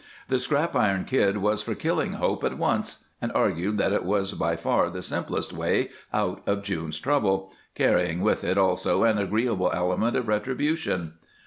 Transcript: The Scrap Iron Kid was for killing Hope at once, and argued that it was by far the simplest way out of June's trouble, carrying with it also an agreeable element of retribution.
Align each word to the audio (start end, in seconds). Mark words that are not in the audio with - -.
The 0.29 0.39
Scrap 0.39 0.75
Iron 0.75 1.05
Kid 1.05 1.37
was 1.37 1.61
for 1.61 1.75
killing 1.75 2.13
Hope 2.13 2.43
at 2.43 2.57
once, 2.57 3.05
and 3.21 3.31
argued 3.33 3.77
that 3.77 3.93
it 3.93 4.03
was 4.03 4.33
by 4.33 4.55
far 4.55 4.89
the 4.89 5.03
simplest 5.03 5.53
way 5.53 5.89
out 6.11 6.41
of 6.47 6.63
June's 6.63 6.97
trouble, 6.97 7.53
carrying 7.75 8.21
with 8.21 8.43
it 8.43 8.57
also 8.57 9.03
an 9.03 9.19
agreeable 9.19 9.69
element 9.71 10.15
of 10.15 10.27
retribution. 10.27 11.19